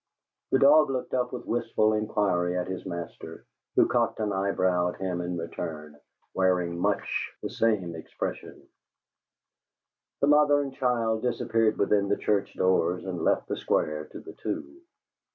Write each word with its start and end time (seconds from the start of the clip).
The 0.49 0.57
dog 0.57 0.89
looked 0.89 1.13
up 1.13 1.31
with 1.31 1.45
wistful 1.45 1.93
inquiry 1.93 2.57
at 2.57 2.65
his 2.67 2.87
master, 2.87 3.45
who 3.75 3.87
cocked 3.87 4.19
an 4.19 4.31
eyebrow 4.33 4.87
at 4.89 4.95
him 4.99 5.21
in 5.21 5.37
return, 5.37 5.95
wearing 6.33 6.79
much 6.79 7.31
the 7.43 7.51
same 7.51 7.93
expression. 7.95 8.67
The 10.21 10.25
mother 10.25 10.59
and 10.61 10.73
child 10.73 11.21
disappeared 11.21 11.77
within 11.77 12.09
the 12.09 12.17
church 12.17 12.55
doors 12.55 13.05
and 13.05 13.23
left 13.23 13.47
the 13.47 13.57
Square 13.57 14.05
to 14.13 14.21
the 14.21 14.33
two. 14.33 14.81